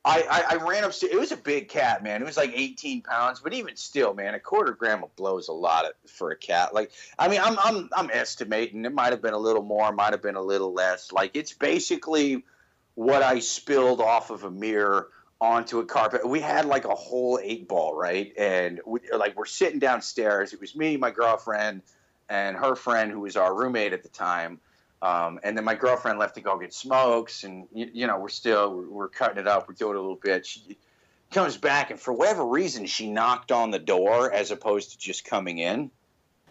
[0.06, 1.13] I, I, I ran upstairs.
[1.13, 2.21] It was a big cat, man.
[2.21, 5.54] It was like 18 pounds, but even still, man, a quarter gram of blows a
[5.54, 6.73] lot of, for a cat.
[6.73, 10.13] Like, I mean, I'm, I'm, I'm estimating it might have been a little more, might
[10.13, 11.12] have been a little less.
[11.12, 12.43] Like, it's basically
[12.95, 15.10] what I spilled off of a mirror
[15.41, 16.25] onto a carpet.
[16.25, 18.32] We had like a whole eight ball, right?
[18.38, 20.54] And we, like we're sitting downstairs.
[20.54, 21.82] It was me, my girlfriend,
[22.30, 24.60] and her friend who was our roommate at the time.
[25.01, 28.30] Um, and then my girlfriend left to go get smokes, and you, you know we're
[28.30, 29.67] still we're, we're cutting it up.
[29.67, 30.45] We're doing a little bit.
[30.45, 30.77] She
[31.32, 35.25] comes back, and for whatever reason, she knocked on the door as opposed to just
[35.25, 35.89] coming in.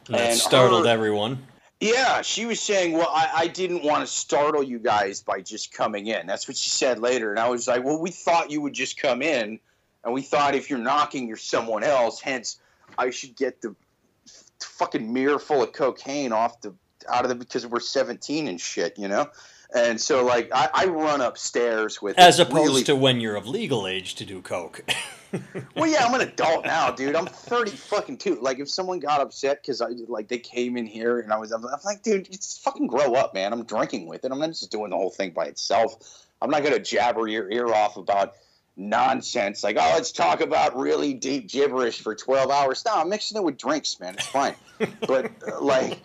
[0.08, 1.46] And that startled her- everyone.
[1.80, 5.72] Yeah, she was saying, "Well, I, I didn't want to startle you guys by just
[5.72, 8.60] coming in." That's what she said later, and I was like, "Well, we thought you
[8.60, 9.58] would just come in,
[10.04, 12.20] and we thought if you're knocking, you're someone else.
[12.20, 12.60] Hence,
[12.98, 13.74] I should get the
[14.60, 16.74] fucking mirror full of cocaine off the
[17.08, 19.30] out of the because we're 17 and shit, you know."
[19.74, 23.36] And so, like, I, I run upstairs with As it opposed really- to when you're
[23.36, 24.82] of legal age to do coke.
[25.76, 27.14] well, yeah, I'm an adult now, dude.
[27.14, 28.38] I'm 30 fucking two.
[28.40, 31.52] Like, if someone got upset because I like they came in here and I was,
[31.52, 33.52] I'm like, dude, just fucking grow up, man.
[33.52, 34.32] I'm drinking with it.
[34.32, 36.26] I'm not just doing the whole thing by itself.
[36.42, 38.34] I'm not gonna jabber your ear off about
[38.76, 39.62] nonsense.
[39.62, 42.84] Like, oh, let's talk about really deep gibberish for 12 hours.
[42.84, 44.14] No, I'm mixing it with drinks, man.
[44.14, 44.54] It's fine.
[45.06, 45.98] but uh, like,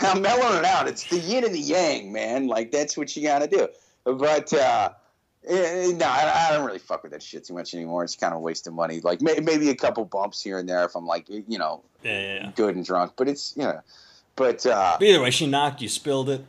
[0.00, 0.88] I'm mellowing it out.
[0.88, 2.46] It's the yin and the yang, man.
[2.46, 3.68] Like, that's what you gotta do.
[4.04, 4.52] But.
[4.52, 4.90] uh
[5.48, 8.04] Eh, no, I, I don't really fuck with that shit too much anymore.
[8.04, 9.00] It's kind of a waste of money.
[9.00, 12.20] Like may, maybe a couple bumps here and there if I'm like, you know, yeah,
[12.20, 12.52] yeah, yeah.
[12.54, 13.12] good and drunk.
[13.16, 13.80] But it's you know,
[14.36, 16.44] but uh, But either way, she knocked, you spilled it.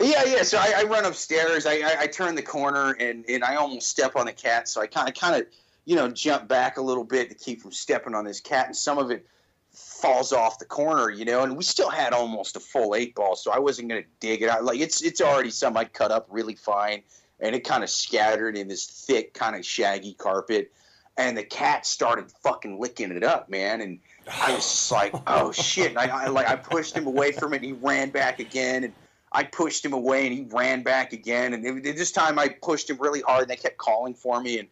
[0.00, 0.42] Yeah, yeah.
[0.42, 1.66] So I, I run upstairs.
[1.66, 4.68] I, I, I turn the corner and, and I almost step on the cat.
[4.68, 5.46] So I kind of kind of
[5.84, 8.76] you know jump back a little bit to keep from stepping on this cat, and
[8.76, 9.26] some of it
[9.72, 11.42] falls off the corner, you know.
[11.42, 14.48] And we still had almost a full eight ball, so I wasn't gonna dig it
[14.48, 14.64] out.
[14.64, 17.02] Like it's it's already some I cut up really fine,
[17.38, 20.72] and it kind of scattered in this thick kind of shaggy carpet.
[21.16, 23.82] And the cat started fucking licking it up, man.
[23.82, 23.98] And
[24.30, 25.90] I was just like, oh shit!
[25.90, 27.56] And I, I like I pushed him away from it.
[27.56, 28.94] And he ran back again, and
[29.32, 31.54] I pushed him away, and he ran back again.
[31.54, 34.58] And it, this time I pushed him really hard, and they kept calling for me.
[34.58, 34.68] And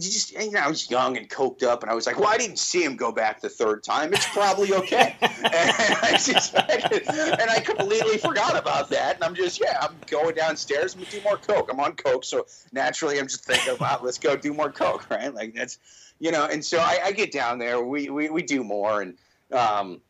[0.00, 2.38] just, you know, I was young and coked up, and I was like, well, I
[2.38, 4.12] didn't see him go back the third time.
[4.12, 5.16] It's probably okay.
[5.20, 9.16] and I just, and I completely forgot about that.
[9.16, 10.94] And I'm just, yeah, I'm going downstairs.
[10.94, 11.68] I'm gonna do more coke.
[11.70, 15.34] I'm on coke, so naturally I'm just thinking about let's go do more coke, right?
[15.34, 15.78] Like that's
[16.20, 16.46] you know.
[16.46, 17.82] And so I, I get down there.
[17.82, 19.18] We, we we do more, and
[19.52, 20.00] um,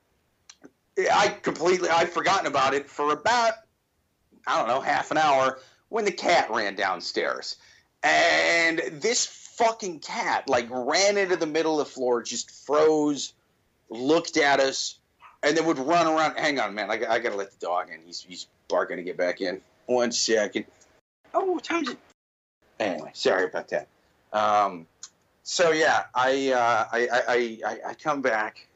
[0.97, 3.55] I completely I'd forgotten about it for about
[4.47, 7.57] I don't know half an hour when the cat ran downstairs,
[8.03, 13.33] and this fucking cat like ran into the middle of the floor, just froze,
[13.91, 14.99] looked at us,
[15.43, 16.39] and then would run around.
[16.39, 18.01] Hang on, man, I, I gotta let the dog in.
[18.05, 19.61] He's he's barking to get back in.
[19.87, 20.65] One second.
[21.33, 21.99] Oh, what time is it?
[22.79, 23.89] Anyway, sorry about that.
[24.33, 24.87] Um,
[25.43, 28.67] so yeah, I, uh, I, I, I, I come back.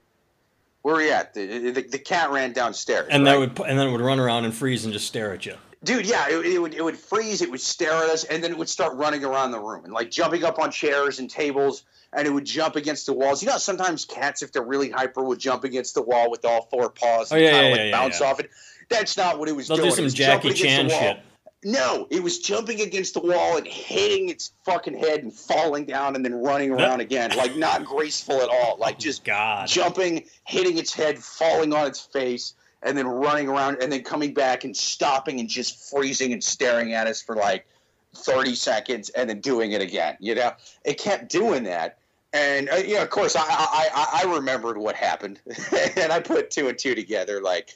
[0.82, 1.34] Where are we at?
[1.34, 3.08] The, the, the cat ran downstairs.
[3.10, 3.32] And right?
[3.32, 5.54] that would and then it would run around and freeze and just stare at you.
[5.84, 8.50] dude yeah it, it would it would freeze it would stare at us and then
[8.52, 11.84] it would start running around the room and like jumping up on chairs and tables
[12.12, 15.22] and it would jump against the walls you know sometimes cats if they're really hyper
[15.22, 17.90] would jump against the wall with all four paws Oh, and yeah, kinda like yeah,
[17.92, 18.26] bounce yeah.
[18.26, 18.50] off it
[18.88, 21.18] that's not what it was They'll doing do some Jackie Chan shit.
[21.62, 26.16] No it was jumping against the wall and hitting its fucking head and falling down
[26.16, 29.68] and then running around again like not graceful at all like just God.
[29.68, 34.34] jumping, hitting its head, falling on its face, and then running around, and then coming
[34.34, 37.66] back and stopping and just freezing and staring at us for like
[38.16, 40.16] 30 seconds, and then doing it again.
[40.18, 40.52] You know,
[40.84, 41.98] it kept doing that.
[42.32, 45.40] And uh, you know, of course, I, I I I remembered what happened,
[45.96, 47.40] and I put two and two together.
[47.42, 47.70] Like,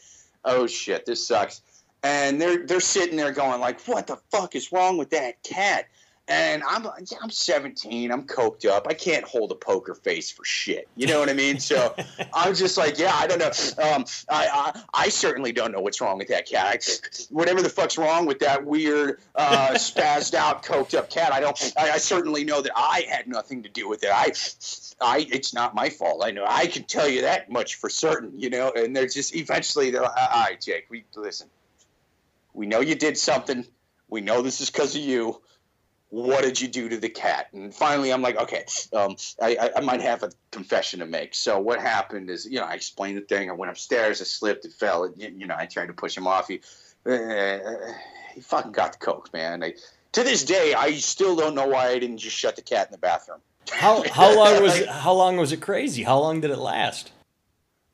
[0.44, 1.61] oh shit, this sucks.
[2.05, 5.87] And they're they're sitting there going like, what the fuck is wrong with that cat?
[6.29, 6.87] And I'm
[7.23, 8.11] I'm 17.
[8.11, 8.87] I'm coked up.
[8.88, 10.87] I can't hold a poker face for shit.
[10.97, 11.59] You know what I mean?
[11.59, 11.95] So
[12.35, 13.51] I'm just like, yeah, I don't know.
[13.83, 16.67] Um, I, I I certainly don't know what's wrong with that cat.
[16.67, 16.79] I,
[17.31, 21.73] whatever the fuck's wrong with that weird, uh, spazzed out, coked up cat, I don't.
[21.77, 24.11] I, I certainly know that I had nothing to do with it.
[24.12, 24.33] I,
[25.01, 26.23] I, it's not my fault.
[26.23, 26.45] I know.
[26.47, 28.33] I can tell you that much for certain.
[28.38, 28.73] You know.
[28.75, 31.49] And they're just eventually they're like, all right, Jake, we listen.
[32.55, 33.67] We know you did something.
[34.09, 35.43] We know this is because of you
[36.14, 37.49] what did you do to the cat?
[37.53, 41.35] And finally, I'm like, okay, um, I, I, might have a confession to make.
[41.35, 43.51] So what happened is, you know, I explained the thing.
[43.51, 44.21] I went upstairs.
[44.21, 44.64] I slipped.
[44.64, 45.12] It fell.
[45.17, 46.47] You, you know, I tried to push him off.
[46.47, 46.61] He,
[47.05, 47.59] uh,
[48.33, 49.64] he fucking got the coke, man.
[49.64, 49.75] I,
[50.12, 52.93] to this day, I still don't know why I didn't just shut the cat in
[52.93, 53.40] the bathroom.
[53.73, 56.05] How how long was how long was it crazy?
[56.05, 57.11] How long did it last?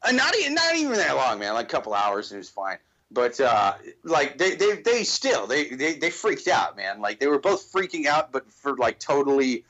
[0.03, 1.55] Uh, not even not even that long, man.
[1.55, 2.77] Like a couple hours, and it was fine.
[3.11, 7.01] But uh, like they, they they still they, they they freaked out, man.
[7.01, 9.65] Like they were both freaking out, but for like totally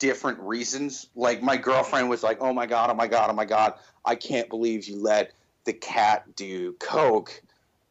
[0.00, 1.06] different reasons.
[1.14, 4.16] Like my girlfriend was like, "Oh my god, oh my god, oh my god, I
[4.16, 5.32] can't believe you let
[5.64, 7.40] the cat do coke.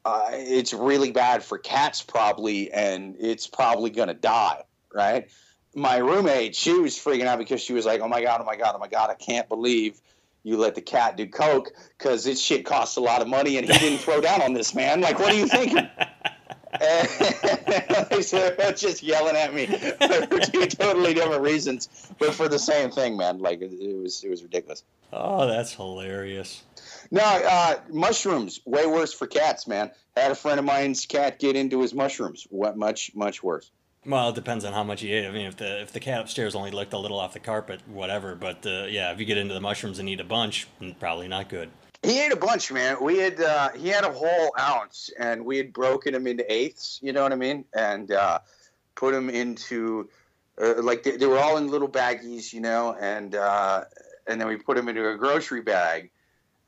[0.03, 5.29] Uh, it's really bad for cats, probably, and it's probably gonna die, right?"
[5.75, 8.57] My roommate, she was freaking out because she was like, "Oh my god, oh my
[8.57, 10.01] god, oh my god, I can't believe."
[10.43, 13.67] You let the cat do coke because this shit costs a lot of money and
[13.67, 15.01] he didn't throw down on this man.
[15.01, 15.87] Like, what are you thinking?
[16.71, 22.59] And so they're just yelling at me for two totally different reasons, but for the
[22.59, 23.39] same thing, man.
[23.39, 24.83] Like it, it was, it was ridiculous.
[25.11, 26.63] Oh, that's hilarious.
[27.11, 29.91] No, uh, mushrooms way worse for cats, man.
[30.15, 32.45] Had a friend of mine's cat get into his mushrooms.
[32.49, 33.71] What much, much worse.
[34.05, 35.27] Well, it depends on how much you ate.
[35.27, 37.81] I mean, if the if the cat upstairs only licked a little off the carpet,
[37.87, 38.33] whatever.
[38.33, 41.27] But uh, yeah, if you get into the mushrooms and eat a bunch, mm, probably
[41.27, 41.69] not good.
[42.01, 42.97] He ate a bunch, man.
[43.01, 46.99] We had uh, he had a whole ounce, and we had broken him into eighths.
[47.03, 47.65] You know what I mean?
[47.73, 48.39] And uh,
[48.95, 50.09] put him into
[50.61, 53.83] uh, like they, they were all in little baggies, you know, and uh,
[54.27, 56.09] and then we put him into a grocery bag,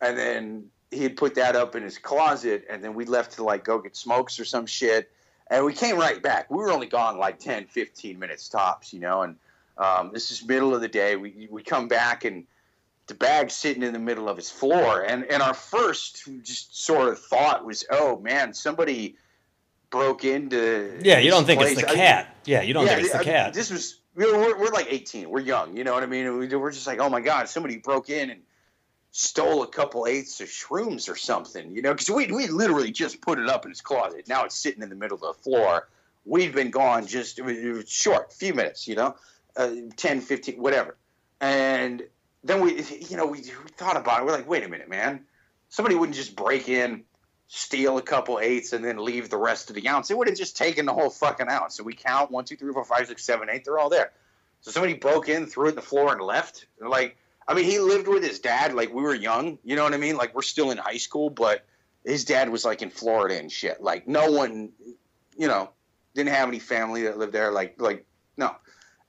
[0.01, 3.63] and then he'd put that up in his closet, and then we left to like
[3.63, 5.11] go get smokes or some shit,
[5.51, 6.49] and we came right back.
[6.49, 9.35] We were only gone like 10, 15 minutes tops, you know, and
[9.77, 11.15] um, this is middle of the day.
[11.17, 12.45] We we come back and
[13.07, 17.09] the bag's sitting in the middle of his floor, and and our first just sort
[17.09, 19.17] of thought was, oh man, somebody
[19.89, 20.99] broke into.
[21.03, 21.85] Yeah, you don't think it's place.
[21.85, 22.35] the I- cat.
[22.45, 23.53] Yeah, you don't think it's the I- cat.
[23.53, 25.29] This was we're, we're, we're like 18.
[25.29, 26.37] We're young, you know what I mean?
[26.37, 28.41] We, we're just like, oh my god, somebody broke in and
[29.11, 31.93] stole a couple eighths of shrooms or something, you know?
[31.93, 34.27] Because we we literally just put it up in his closet.
[34.27, 35.89] Now it's sitting in the middle of the floor.
[36.25, 37.39] We've been gone just
[37.87, 39.15] short, few minutes, you know,
[39.57, 40.95] uh, 10, 15, whatever.
[41.39, 42.03] And
[42.43, 44.25] then we, you know, we, we thought about it.
[44.25, 45.25] We're like, wait a minute, man.
[45.69, 47.03] Somebody wouldn't just break in,
[47.47, 50.07] steal a couple eighths, and then leave the rest of the ounce.
[50.07, 51.75] They would have just taken the whole fucking ounce.
[51.75, 53.65] So we count one, two, three, four, five, six, seven, eight.
[53.65, 54.11] They're all there.
[54.61, 56.67] So somebody broke in, threw it in the floor, and left.
[56.79, 57.17] And like,
[57.51, 58.73] I mean, he lived with his dad.
[58.73, 59.59] Like we were young.
[59.65, 60.15] You know what I mean?
[60.15, 61.65] Like we're still in high school, but
[62.05, 63.81] his dad was like in Florida and shit.
[63.81, 64.69] Like no one,
[65.37, 65.69] you know,
[66.15, 67.51] didn't have any family that lived there.
[67.51, 68.05] Like like
[68.37, 68.55] no.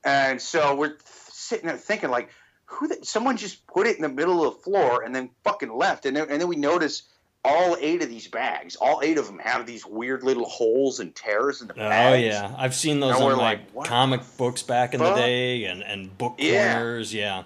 [0.03, 2.29] And so we're sitting there thinking like,
[2.65, 2.89] who?
[2.89, 6.05] The, someone just put it in the middle of the floor and then fucking left.
[6.05, 7.03] And then, and then we notice
[7.45, 11.15] all eight of these bags, all eight of them have these weird little holes and
[11.15, 12.13] tears in the oh, bags.
[12.13, 15.63] Oh yeah, I've seen those And on like, like, comic books back in the day
[15.65, 16.75] and and book Yeah.
[16.75, 17.13] corners.
[17.13, 17.43] Yeah.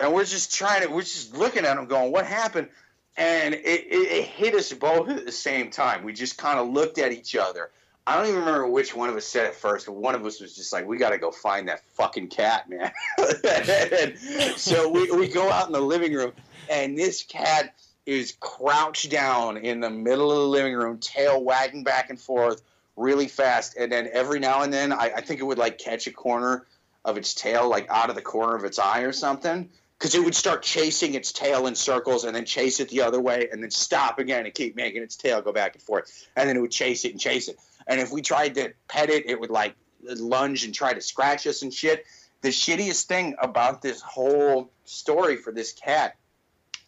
[0.00, 2.68] And we're just trying to we're just looking at them going what happened?
[3.16, 6.04] And it, it, it hit us both at the same time.
[6.04, 7.70] We just kind of looked at each other.
[8.06, 10.40] I don't even remember which one of us said it first but one of us
[10.40, 12.92] was just like we got to go find that fucking cat man.
[14.56, 16.32] So we, we go out in the living room
[16.68, 17.74] and this cat
[18.06, 22.62] is crouched down in the middle of the living room tail wagging back and forth
[22.96, 23.76] really fast.
[23.76, 26.66] And then every now and then I, I think it would like catch a corner
[27.04, 29.68] of its tail like out of the corner of its eye or something
[30.00, 33.20] because it would start chasing its tail in circles and then chase it the other
[33.20, 36.26] way and then stop again and keep making its tail go back and forth.
[36.34, 37.58] And then it would chase it and chase it.
[37.86, 41.46] And if we tried to pet it it would like lunge and try to scratch
[41.46, 42.06] us and shit.
[42.40, 46.16] The shittiest thing about this whole story for this cat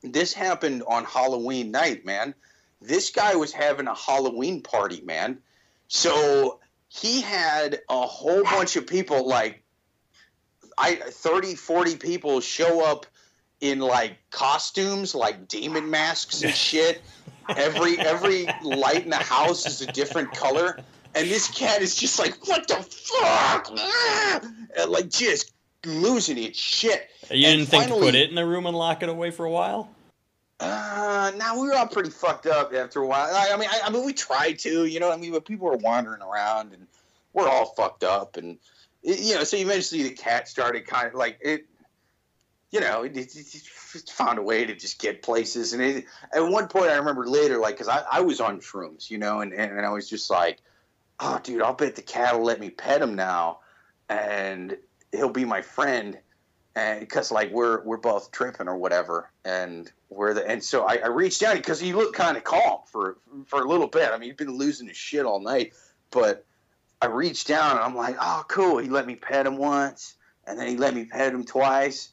[0.02, 2.34] this happened on halloween night man.
[2.80, 5.38] This guy was having a halloween party man.
[5.86, 9.61] So he had a whole bunch of people like
[10.78, 13.06] I 30 40 people show up
[13.60, 17.02] in like costumes like demon masks and shit
[17.56, 20.78] every every light in the house is a different color
[21.14, 24.40] and this cat is just like what the fuck Ah!
[24.78, 25.52] and like just
[25.84, 29.02] losing its shit You And didn't think to put it in the room and lock
[29.02, 29.90] it away for a while?
[30.60, 33.34] uh, now we were all pretty fucked up after a while.
[33.34, 35.10] I, I mean, I, I mean, we tried to, you know.
[35.10, 36.86] I mean, but people were wandering around, and
[37.32, 38.58] we're all fucked up, and
[39.02, 39.44] it, you know.
[39.44, 41.66] So eventually, the cat started kind of like it.
[42.70, 46.68] You know, it, it, it found a way to just get places, and at one
[46.68, 49.84] point, I remember later, like, because I, I was on shrooms, you know, and, and
[49.84, 50.58] I was just like,
[51.20, 53.58] oh, dude, I'll bet the cat will let me pet him now,
[54.08, 54.78] and
[55.12, 56.18] he'll be my friend
[56.74, 60.96] and because like we're we're both tripping or whatever, and we're the and so I,
[60.96, 64.10] I reached down because he looked kind of calm for for a little bit.
[64.10, 65.74] I mean, he'd been losing his shit all night,
[66.10, 66.46] but
[67.02, 68.78] I reached down and I'm like, oh, cool.
[68.78, 70.14] He let me pet him once,
[70.46, 72.10] and then he let me pet him twice,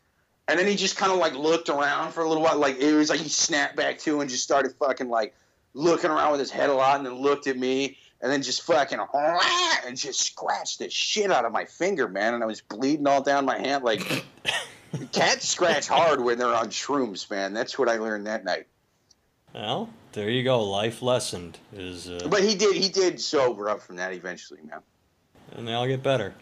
[0.48, 2.58] and then he just kind of like looked around for a little while.
[2.58, 5.36] Like it was like he snapped back to and just started fucking like
[5.76, 7.98] looking around with his head a lot, and then looked at me.
[8.22, 9.00] And then just fucking
[9.88, 12.34] and just scratched the shit out of my finger, man.
[12.34, 13.86] And I was bleeding all down my hand.
[13.86, 14.26] Like
[15.12, 17.54] Cats scratch hard when they're on shrooms, man.
[17.54, 18.68] That's what I learned that night.
[19.54, 20.62] Well, there you go.
[20.64, 24.80] Life lessened is, uh, But he did he did sober up from that eventually, man.
[25.56, 26.34] and they all get better.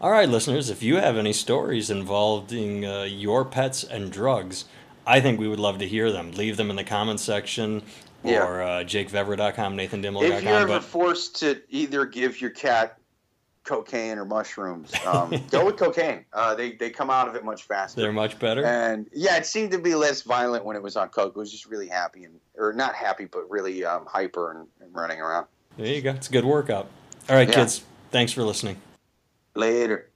[0.00, 4.66] All right, listeners, if you have any stories involving uh, your pets and drugs,
[5.06, 6.32] I think we would love to hear them.
[6.32, 7.82] Leave them in the comments section
[8.22, 8.44] Yeah.
[8.44, 10.46] or uh, jakevever.com, If you're nathandimler.com.
[10.48, 12.98] ever But forced to either give your cat
[13.64, 16.24] cocaine or mushrooms, um, go with cocaine.
[16.32, 18.00] Uh, they they come out of it much faster.
[18.00, 18.64] they're much better.
[18.64, 21.34] And yeah, it seemed to be less violent when it was on coke.
[21.36, 24.94] It was just really happy and or not happy, but really um, hyper and, and
[24.94, 25.46] running around.
[25.76, 26.10] There you go.
[26.10, 26.88] It's a good workout.
[27.28, 27.54] All right, Yeah.
[27.54, 27.82] kids.
[28.10, 28.76] Thanks for listening.
[29.54, 30.09] Later.